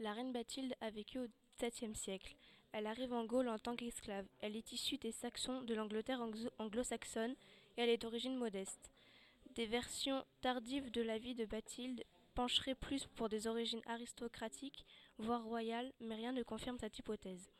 [0.00, 1.26] La reine Bathilde a vécu au
[1.60, 2.36] VIIe siècle.
[2.72, 4.26] Elle arrive en Gaule en tant qu'esclave.
[4.40, 6.24] Elle est issue des Saxons de l'Angleterre
[6.58, 7.34] anglo-saxonne
[7.76, 8.92] et elle est d'origine modeste.
[9.54, 14.84] Des versions tardives de la vie de Bathilde pencheraient plus pour des origines aristocratiques,
[15.18, 17.50] voire royales, mais rien ne confirme cette hypothèse.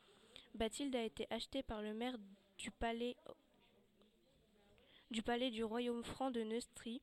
[0.55, 2.17] Bathilde a été achetée par le maire
[2.57, 3.17] du palais
[5.51, 7.01] du royaume franc de Neustrie.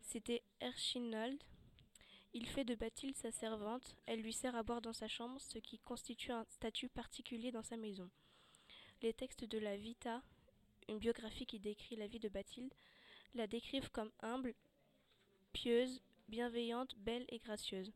[0.00, 1.38] C'était Erchinoald,
[2.34, 5.58] il fait de Bathilde sa servante, elle lui sert à boire dans sa chambre, ce
[5.58, 8.10] qui constitue un statut particulier dans sa maison.
[9.02, 10.22] Les textes de la Vita,
[10.88, 12.74] une biographie qui décrit la vie de Bathilde,
[13.34, 14.54] la décrivent comme humble,
[15.52, 17.92] pieuse, bienveillante, belle et gracieuse.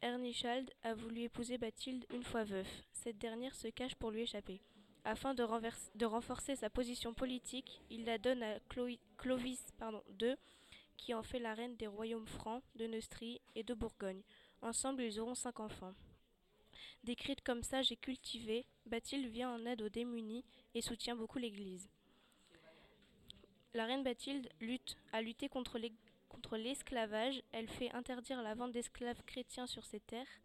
[0.00, 2.68] Ernichald a voulu épouser Bathilde une fois veuf.
[2.92, 4.60] Cette dernière se cache pour lui échapper.
[5.04, 8.58] Afin de, renforcer sa position politique, il la donne à
[9.16, 10.36] Clovis II,
[10.98, 14.22] qui en fait la reine des royaumes francs de Neustrie et de Bourgogne.
[14.60, 15.94] Ensemble, ils auront cinq enfants.
[17.04, 21.88] Décrite comme sage et cultivée, Bathilde vient en aide aux démunis et soutient beaucoup l'Église.
[23.74, 25.78] La reine Bathilde lutte, a lutté contre
[26.56, 27.42] l'esclavage.
[27.52, 30.40] Elle fait interdire la vente d'esclaves chrétiens sur ses terres.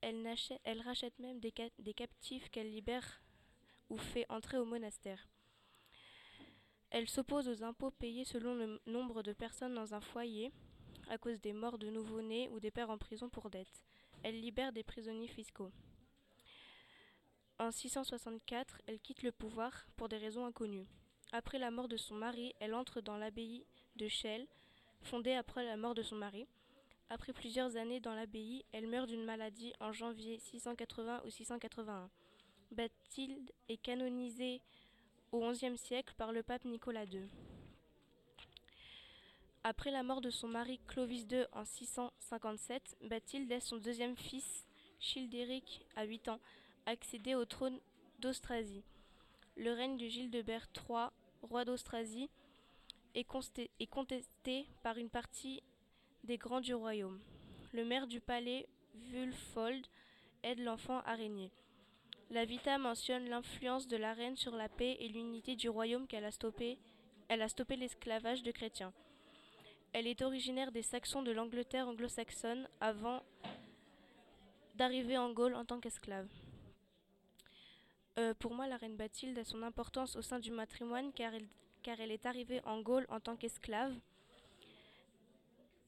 [0.00, 3.20] Elle, rachète même des captifs qu'elle libère
[3.90, 5.26] ou fait entrer au monastère.
[6.90, 10.52] Elle s'oppose aux impôts payés selon le nombre de personnes dans un foyer,
[11.08, 13.82] à cause des morts de nouveau-nés ou des pères en prison pour dette.
[14.22, 15.70] Elle libère des prisonniers fiscaux.
[17.58, 20.86] En 664, elle quitte le pouvoir pour des raisons inconnues.
[21.32, 23.66] Après la mort de son mari, elle entre dans l'abbaye
[23.96, 24.46] de Chelles,
[25.02, 26.46] fondée après la mort de son mari.
[27.10, 32.10] Après plusieurs années dans l'abbaye, elle meurt d'une maladie en janvier 680 ou 681.
[32.70, 34.62] Bathilde est canonisée
[35.32, 37.28] au XIe siècle par le pape Nicolas II.
[39.64, 44.66] Après la mort de son mari Clovis II en 657, Bathilde laisse son deuxième fils,
[44.98, 46.40] Childéric, à 8 ans,
[46.86, 47.78] accéder au trône
[48.20, 48.82] d'Austrasie.
[49.56, 51.08] Le règne de Gildebert III,
[51.42, 52.30] roi d'Austrasie,
[53.14, 55.62] est, contesté par une partie
[56.24, 57.20] des grands du royaume.
[57.72, 58.68] Le maire du palais,
[59.12, 59.86] Wulfold,
[60.42, 61.50] aide l'enfant à régner.
[62.30, 66.26] La Vita mentionne l'influence de la reine sur la paix et l'unité du royaume qu'elle
[66.26, 66.78] a stoppé.
[67.28, 68.92] Elle a stoppé l'esclavage de chrétiens.
[69.94, 73.22] Elle est originaire des Saxons de l'Angleterre anglo-saxonne avant
[74.74, 76.28] d'arriver en Gaule en tant qu'esclave.
[78.18, 81.48] Euh, pour moi, la reine Bathilde a son importance au sein du matrimoine car elle,
[81.82, 83.94] car elle est arrivée en Gaule en tant qu'esclave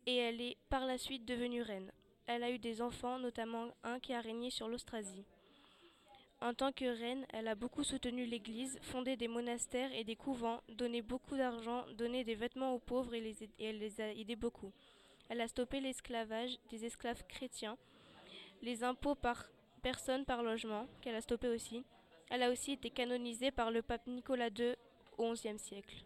[0.07, 1.93] et elle est par la suite devenue reine.
[2.27, 5.25] Elle a eu des enfants, notamment un qui a régné sur l'Austrasie.
[6.43, 10.63] En tant que reine, elle a beaucoup soutenu l'Église, fondé des monastères et des couvents,
[10.71, 14.73] donné beaucoup d'argent, donné des vêtements aux pauvres et, elle les a aidés beaucoup.
[15.29, 17.77] Elle a stoppé l'esclavage des esclaves chrétiens,
[18.63, 19.51] les impôts par
[19.83, 21.85] personne par logement, qu'elle a stoppé aussi.
[22.31, 24.75] Elle a aussi été canonisée par le pape Nicolas II
[25.19, 26.05] au XIe siècle.